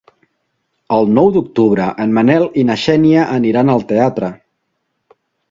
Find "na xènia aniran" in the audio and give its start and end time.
2.71-3.71